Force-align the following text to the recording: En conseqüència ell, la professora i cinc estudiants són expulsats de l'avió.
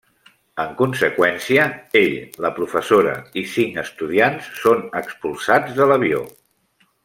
En 0.61 0.69
conseqüència 0.77 1.65
ell, 2.01 2.15
la 2.45 2.51
professora 2.57 3.13
i 3.43 3.45
cinc 3.53 3.77
estudiants 3.83 4.49
són 4.65 4.83
expulsats 5.05 5.79
de 5.81 5.89
l'avió. 5.93 6.25